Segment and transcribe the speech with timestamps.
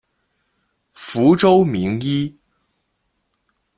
[0.93, 2.35] 福州名医。